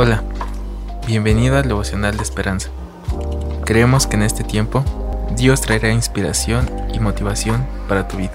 [0.00, 0.22] Hola,
[1.08, 2.68] bienvenido al devocional de esperanza.
[3.64, 4.84] Creemos que en este tiempo
[5.34, 8.30] Dios traerá inspiración y motivación para tu vida.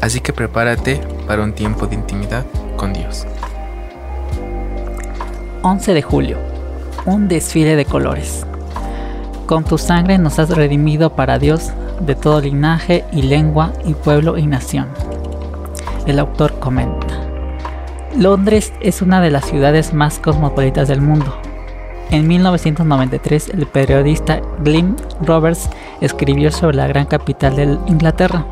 [0.00, 2.44] Así que prepárate para un tiempo de intimidad
[2.76, 3.24] con Dios.
[5.62, 6.38] 11 de julio.
[7.06, 8.44] Un desfile de colores.
[9.46, 11.70] Con tu sangre nos has redimido para Dios
[12.00, 14.88] de todo linaje y lengua y pueblo y nación.
[16.04, 17.07] El autor comenta.
[18.16, 21.36] Londres es una de las ciudades más cosmopolitas del mundo.
[22.10, 25.68] En 1993, el periodista Glenn Roberts
[26.00, 28.46] escribió sobre la gran capital de Inglaterra.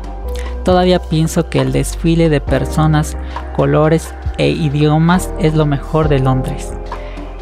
[0.63, 3.17] Todavía pienso que el desfile de personas,
[3.55, 6.71] colores e idiomas es lo mejor de Londres.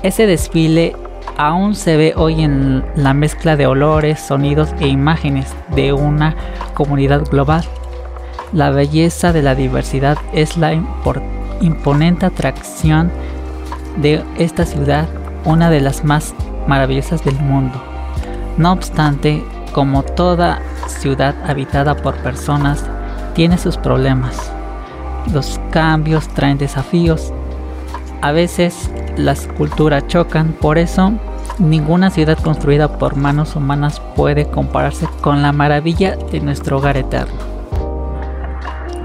[0.01, 0.95] Ese desfile
[1.37, 6.35] aún se ve hoy en la mezcla de olores, sonidos e imágenes de una
[6.73, 7.65] comunidad global.
[8.53, 13.11] La belleza de la diversidad es la importancia imponente atracción
[13.97, 15.07] de esta ciudad,
[15.45, 16.33] una de las más
[16.67, 17.81] maravillosas del mundo.
[18.57, 22.85] No obstante, como toda ciudad habitada por personas,
[23.33, 24.51] tiene sus problemas.
[25.33, 27.33] Los cambios traen desafíos.
[28.21, 31.13] A veces las culturas chocan, por eso
[31.59, 37.35] ninguna ciudad construida por manos humanas puede compararse con la maravilla de nuestro hogar eterno.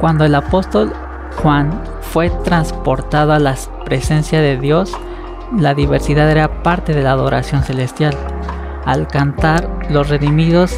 [0.00, 0.92] Cuando el apóstol
[1.42, 1.70] Juan
[2.12, 4.92] fue transportado a la presencia de Dios,
[5.56, 8.16] la diversidad era parte de la adoración celestial.
[8.84, 10.74] Al cantar, los redimidos,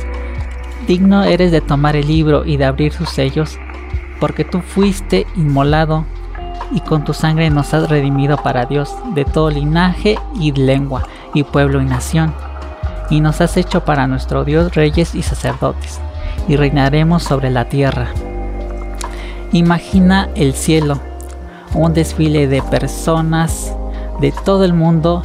[0.86, 3.58] digno eres de tomar el libro y de abrir sus sellos,
[4.20, 6.05] porque tú fuiste inmolado
[6.70, 11.44] y con tu sangre nos has redimido para Dios de todo linaje y lengua y
[11.44, 12.34] pueblo y nación.
[13.08, 15.98] Y nos has hecho para nuestro Dios reyes y sacerdotes,
[16.46, 18.08] y reinaremos sobre la tierra.
[19.52, 21.00] Imagina el cielo
[21.75, 23.75] un desfile de personas
[24.20, 25.23] de todo el mundo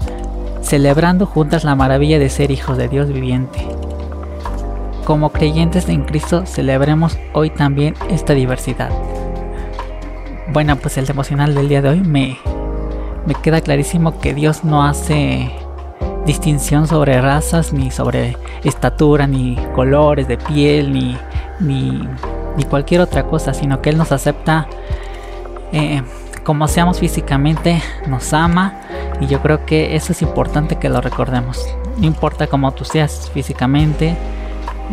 [0.62, 3.60] celebrando juntas la maravilla de ser hijos de Dios viviente.
[5.06, 8.90] Como creyentes en Cristo celebremos hoy también esta diversidad.
[10.52, 12.38] Bueno, pues el devocional del día de hoy me,
[13.26, 15.52] me queda clarísimo que Dios no hace
[16.26, 21.18] distinción sobre razas, ni sobre estatura, ni colores de piel, ni,
[21.60, 22.06] ni,
[22.58, 24.68] ni cualquier otra cosa, sino que Él nos acepta
[25.72, 26.02] eh,
[26.48, 28.80] como seamos físicamente, nos ama
[29.20, 31.68] y yo creo que eso es importante que lo recordemos.
[31.98, 34.16] No importa cómo tú seas físicamente,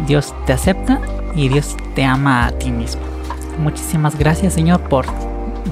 [0.08, 1.00] Dios te acepta
[1.36, 3.02] y Dios te ama a ti mismo.
[3.60, 5.06] Muchísimas gracias Señor por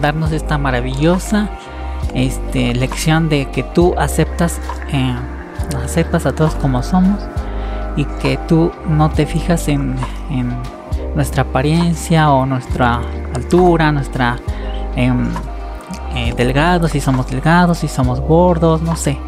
[0.01, 1.49] darnos esta maravillosa
[2.15, 4.61] este, lección de que tú aceptas,
[4.93, 5.17] eh,
[5.85, 7.21] aceptas a todos como somos
[7.97, 9.97] y que tú no te fijas en,
[11.17, 13.01] nuestra apariencia o nuestra
[13.35, 14.39] altura, nuestra...
[14.95, 15.29] Em,
[16.15, 19.19] eh, delgados, si somos delgados, si somos gordos, no sé.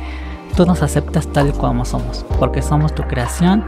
[0.56, 3.64] Tú nos aceptas tal como somos, porque somos tu creación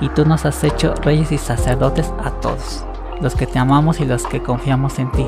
[0.00, 2.84] y tú nos has hecho reyes y sacerdotes a todos,
[3.20, 5.26] los que te amamos y los que confiamos en ti.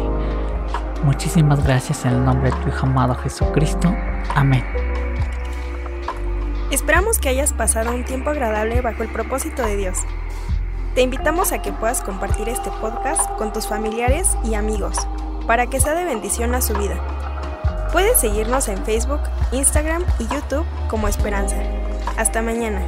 [1.05, 3.95] Muchísimas gracias en el nombre de tu Hijo amado Jesucristo.
[4.35, 4.65] Amén.
[6.71, 9.99] Esperamos que hayas pasado un tiempo agradable bajo el propósito de Dios.
[10.95, 14.97] Te invitamos a que puedas compartir este podcast con tus familiares y amigos
[15.47, 17.01] para que sea de bendición a su vida.
[17.93, 19.21] Puedes seguirnos en Facebook,
[19.53, 21.57] Instagram y YouTube como Esperanza.
[22.17, 22.83] Hasta mañana.